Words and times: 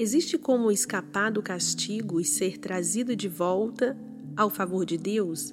Existe 0.00 0.38
como 0.38 0.72
escapar 0.72 1.30
do 1.30 1.42
castigo 1.42 2.18
e 2.18 2.24
ser 2.24 2.56
trazido 2.56 3.14
de 3.14 3.28
volta 3.28 3.94
ao 4.34 4.48
favor 4.48 4.86
de 4.86 4.96
Deus? 4.96 5.52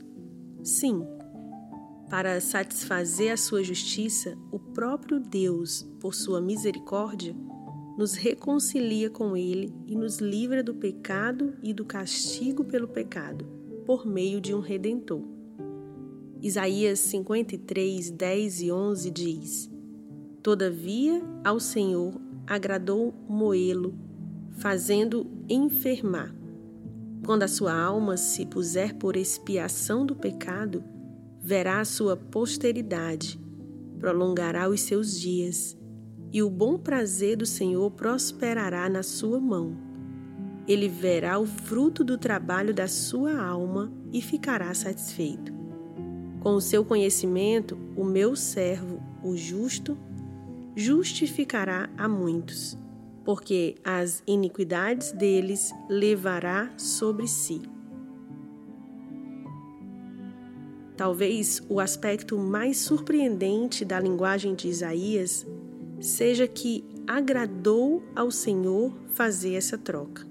Sim. 0.64 1.06
Para 2.10 2.40
satisfazer 2.40 3.34
a 3.34 3.36
sua 3.36 3.62
justiça, 3.62 4.38
o 4.50 4.58
próprio 4.58 5.20
Deus, 5.20 5.86
por 6.00 6.16
sua 6.16 6.40
misericórdia, 6.40 7.36
nos 7.98 8.14
reconcilia 8.14 9.10
com 9.10 9.36
Ele 9.36 9.74
e 9.86 9.98
nos 9.98 10.20
livra 10.20 10.64
do 10.64 10.74
pecado 10.74 11.54
e 11.62 11.74
do 11.74 11.84
castigo 11.84 12.64
pelo 12.64 12.88
pecado, 12.88 13.46
por 13.86 14.08
meio 14.08 14.40
de 14.40 14.56
um 14.56 14.62
redentor. 14.62 15.26
Isaías 16.42 17.00
53, 17.00 18.12
10 18.12 18.62
e 18.62 18.72
11 18.72 19.12
diz: 19.12 19.70
Todavia 20.42 21.22
ao 21.44 21.60
Senhor 21.60 22.14
agradou 22.48 23.14
moê-lo 23.28 24.08
fazendo 24.58 25.28
enfermar. 25.48 26.34
Quando 27.26 27.44
a 27.44 27.48
sua 27.48 27.74
alma 27.74 28.18
se 28.18 28.46
puser 28.46 28.96
por 28.96 29.16
expiação 29.16 30.06
do 30.06 30.16
pecado, 30.16 30.84
verá 31.40 31.80
a 31.80 31.86
sua 31.86 32.18
posteridade, 32.18 33.40
prolongará 34.00 34.68
os 34.68 34.82
seus 34.82 35.20
dias, 35.20 35.78
e 36.32 36.42
o 36.42 36.50
bom 36.50 36.78
prazer 36.78 37.38
do 37.38 37.46
Senhor 37.46 37.92
prosperará 37.92 38.90
na 38.90 39.04
sua 39.04 39.40
mão. 39.40 39.78
Ele 40.68 40.90
verá 40.90 41.40
o 41.40 41.46
fruto 41.46 42.04
do 42.04 42.18
trabalho 42.18 42.74
da 42.74 42.88
sua 42.88 43.40
alma 43.40 43.92
e 44.12 44.22
ficará 44.22 44.74
satisfeito. 44.74 45.54
Com 46.40 46.56
o 46.56 46.62
seu 46.62 46.84
conhecimento, 46.84 47.78
o 47.96 48.04
meu 48.04 48.36
servo, 48.36 49.02
o 49.24 49.36
justo, 49.38 49.98
justificará 50.76 51.90
a 51.98 52.08
muitos 52.08 52.78
porque 53.28 53.76
as 53.84 54.24
iniquidades 54.26 55.12
deles 55.12 55.76
levará 55.90 56.72
sobre 56.78 57.28
si. 57.28 57.62
Talvez 60.96 61.62
o 61.68 61.82
aspecto 61.82 62.38
mais 62.38 62.78
surpreendente 62.78 63.84
da 63.84 64.00
linguagem 64.00 64.56
de 64.56 64.70
Isaías 64.70 65.46
seja 66.00 66.48
que 66.48 66.86
agradou 67.06 68.02
ao 68.16 68.32
Senhor 68.32 68.94
fazer 69.10 69.56
essa 69.56 69.78
troca. 69.78 70.26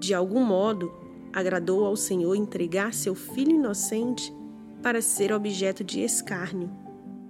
De 0.00 0.12
algum 0.12 0.44
modo, 0.44 0.92
agradou 1.32 1.84
ao 1.86 1.94
Senhor 1.94 2.34
entregar 2.34 2.92
seu 2.92 3.14
filho 3.14 3.52
inocente 3.52 4.34
para 4.82 5.00
ser 5.00 5.32
objeto 5.32 5.84
de 5.84 6.00
escárnio, 6.00 6.68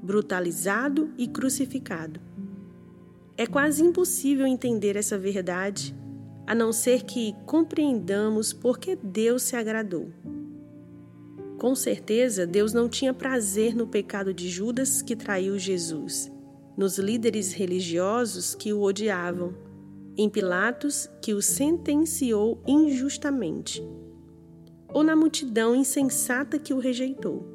brutalizado 0.02 1.12
e 1.18 1.28
crucificado. 1.28 2.29
É 3.40 3.46
quase 3.46 3.82
impossível 3.82 4.46
entender 4.46 4.96
essa 4.96 5.16
verdade 5.16 5.96
a 6.46 6.54
não 6.54 6.74
ser 6.74 7.04
que 7.04 7.34
compreendamos 7.46 8.52
por 8.52 8.78
que 8.78 8.94
Deus 8.94 9.44
se 9.44 9.56
agradou. 9.56 10.12
Com 11.56 11.74
certeza, 11.74 12.46
Deus 12.46 12.74
não 12.74 12.86
tinha 12.86 13.14
prazer 13.14 13.74
no 13.74 13.86
pecado 13.86 14.34
de 14.34 14.46
Judas 14.50 15.00
que 15.00 15.16
traiu 15.16 15.58
Jesus, 15.58 16.30
nos 16.76 16.98
líderes 16.98 17.54
religiosos 17.54 18.54
que 18.54 18.74
o 18.74 18.82
odiavam, 18.82 19.54
em 20.18 20.28
Pilatos 20.28 21.08
que 21.22 21.32
o 21.32 21.40
sentenciou 21.40 22.62
injustamente, 22.66 23.82
ou 24.92 25.02
na 25.02 25.16
multidão 25.16 25.74
insensata 25.74 26.58
que 26.58 26.74
o 26.74 26.78
rejeitou. 26.78 27.48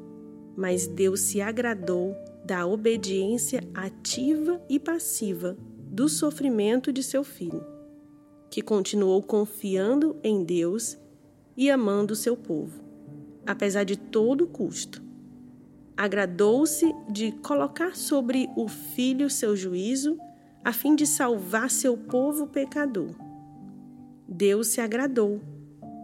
Mas 0.56 0.88
Deus 0.88 1.20
se 1.20 1.40
agradou 1.40 2.12
da 2.44 2.66
obediência 2.66 3.62
ativa 3.72 4.60
e 4.68 4.80
passiva 4.80 5.56
do 5.96 6.10
sofrimento 6.10 6.92
de 6.92 7.02
seu 7.02 7.24
filho, 7.24 7.64
que 8.50 8.60
continuou 8.60 9.22
confiando 9.22 10.14
em 10.22 10.44
Deus 10.44 10.98
e 11.56 11.70
amando 11.70 12.14
seu 12.14 12.36
povo, 12.36 12.84
apesar 13.46 13.82
de 13.84 13.96
todo 13.96 14.44
o 14.44 14.46
custo. 14.46 15.02
Agradou-se 15.96 16.94
de 17.08 17.32
colocar 17.32 17.96
sobre 17.96 18.46
o 18.54 18.68
filho 18.68 19.30
seu 19.30 19.56
juízo, 19.56 20.18
a 20.62 20.70
fim 20.70 20.94
de 20.94 21.06
salvar 21.06 21.70
seu 21.70 21.96
povo 21.96 22.46
pecador. 22.46 23.14
Deus 24.28 24.66
se 24.66 24.82
agradou, 24.82 25.40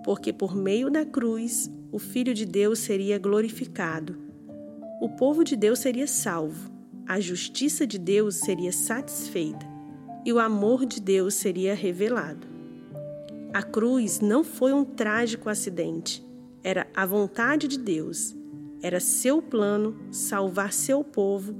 porque 0.07 0.33
por 0.33 0.57
meio 0.57 0.91
da 0.91 1.05
cruz 1.05 1.71
o 1.93 1.99
Filho 1.99 2.33
de 2.33 2.47
Deus 2.47 2.79
seria 2.79 3.19
glorificado, 3.19 4.17
o 5.03 5.11
povo 5.11 5.45
de 5.45 5.55
Deus 5.55 5.81
seria 5.81 6.07
salvo, 6.07 6.73
a 7.07 7.21
justiça 7.21 7.87
de 7.87 7.99
Deus 7.99 8.37
seria 8.37 8.73
satisfeita 8.73 9.72
e 10.25 10.33
o 10.33 10.39
amor 10.39 10.87
de 10.87 11.01
Deus 11.01 11.35
seria 11.35 11.75
revelado. 11.75 12.47
A 13.53 13.63
cruz 13.63 14.21
não 14.21 14.43
foi 14.43 14.73
um 14.73 14.85
trágico 14.85 15.49
acidente, 15.49 16.25
era 16.63 16.87
a 16.95 17.05
vontade 17.05 17.69
de 17.69 17.79
Deus, 17.79 18.35
era 18.81 19.01
seu 19.01 19.43
plano 19.43 19.97
salvar 20.11 20.73
seu 20.73 21.05
povo 21.05 21.55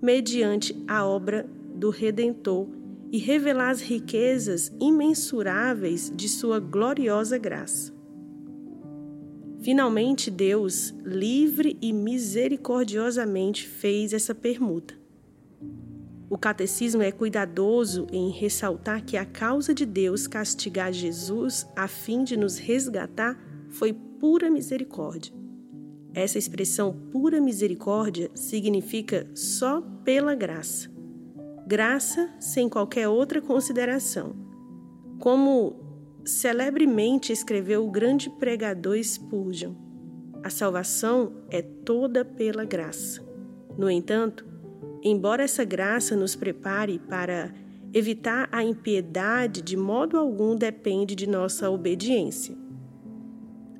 mediante 0.00 0.76
a 0.86 1.06
obra 1.06 1.48
do 1.74 1.90
Redentor 1.90 2.68
e 3.10 3.18
revelar 3.18 3.70
as 3.70 3.80
riquezas 3.80 4.72
imensuráveis 4.80 6.12
de 6.14 6.28
sua 6.28 6.58
gloriosa 6.58 7.38
graça. 7.38 7.94
Finalmente, 9.60 10.30
Deus, 10.30 10.94
livre 11.04 11.76
e 11.80 11.92
misericordiosamente, 11.92 13.66
fez 13.66 14.12
essa 14.12 14.34
permuta. 14.34 14.94
O 16.28 16.36
catecismo 16.36 17.02
é 17.02 17.12
cuidadoso 17.12 18.06
em 18.10 18.30
ressaltar 18.30 19.04
que 19.04 19.16
a 19.16 19.24
causa 19.24 19.72
de 19.72 19.86
Deus 19.86 20.26
castigar 20.26 20.92
Jesus 20.92 21.66
a 21.76 21.86
fim 21.86 22.24
de 22.24 22.36
nos 22.36 22.58
resgatar 22.58 23.38
foi 23.68 23.92
pura 23.92 24.50
misericórdia. 24.50 25.32
Essa 26.12 26.38
expressão 26.38 26.92
pura 27.12 27.40
misericórdia 27.40 28.30
significa 28.34 29.28
só 29.34 29.80
pela 30.04 30.34
graça. 30.34 30.90
Graça 31.66 32.30
sem 32.40 32.68
qualquer 32.68 33.06
outra 33.06 33.40
consideração. 33.40 34.34
Como 35.20 35.76
celebremente 36.24 37.32
escreveu 37.32 37.86
o 37.86 37.90
grande 37.90 38.30
pregador 38.30 38.96
Spurgeon, 39.02 39.74
a 40.42 40.50
salvação 40.50 41.44
é 41.50 41.62
toda 41.62 42.24
pela 42.24 42.64
graça. 42.64 43.24
No 43.76 43.90
entanto, 43.90 44.46
Embora 45.02 45.44
essa 45.44 45.64
graça 45.64 46.16
nos 46.16 46.34
prepare 46.34 46.98
para 46.98 47.52
evitar 47.92 48.48
a 48.52 48.62
impiedade, 48.62 49.62
de 49.62 49.76
modo 49.76 50.18
algum 50.18 50.56
depende 50.56 51.14
de 51.14 51.26
nossa 51.26 51.70
obediência. 51.70 52.56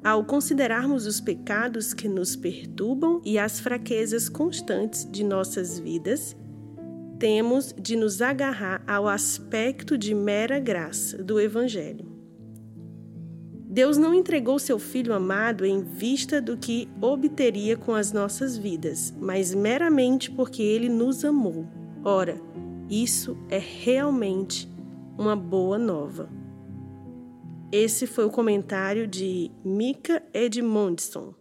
Ao 0.03 0.25
considerarmos 0.25 1.05
os 1.07 1.21
pecados 1.21 1.93
que 1.93 2.09
nos 2.09 2.37
perturbam 2.37 3.21
e 3.25 3.39
as 3.39 3.59
fraquezas 3.59 4.29
constantes 4.29 5.07
de 5.11 5.25
nossas 5.25 5.79
vidas, 5.79 6.37
temos 7.19 7.75
de 7.77 7.97
nos 7.97 8.23
agarrar 8.23 8.83
ao 8.87 9.09
aspecto 9.09 9.99
de 9.99 10.15
mera 10.15 10.61
graça 10.61 11.23
do 11.23 11.41
Evangelho. 11.41 12.16
Deus 13.77 13.99
não 13.99 14.15
entregou 14.15 14.59
seu 14.59 14.79
Filho 14.79 15.13
amado 15.13 15.67
em 15.67 15.83
vista 15.83 16.41
do 16.41 16.57
que 16.57 16.89
obteria 16.99 17.77
com 17.77 17.95
as 17.95 18.11
nossas 18.11 18.57
vidas, 18.57 19.15
mas 19.21 19.55
meramente 19.55 20.31
porque 20.31 20.63
ele 20.63 20.89
nos 20.89 21.23
amou. 21.27 21.67
Ora, 22.03 22.41
isso 22.89 23.37
é 23.51 23.59
realmente 23.59 24.67
uma 25.19 25.37
boa 25.37 25.77
nova. 25.77 26.27
Esse 27.71 28.07
foi 28.07 28.25
o 28.25 28.31
comentário 28.31 29.07
de 29.07 29.51
Mika 29.63 30.23
Edmondson. 30.33 31.35